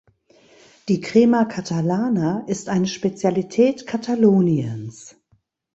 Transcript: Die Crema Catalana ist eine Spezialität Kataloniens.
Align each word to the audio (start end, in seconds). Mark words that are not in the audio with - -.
Die 0.87 0.99
Crema 0.99 1.45
Catalana 1.45 2.43
ist 2.47 2.69
eine 2.69 2.87
Spezialität 2.87 3.85
Kataloniens. 3.85 5.15